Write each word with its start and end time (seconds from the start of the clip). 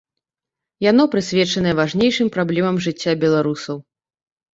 Яно 0.91 1.03
прысвечанае 1.15 1.73
важнейшым 1.79 2.31
праблемам 2.37 2.75
жыцця 2.87 3.13
беларусаў. 3.25 3.77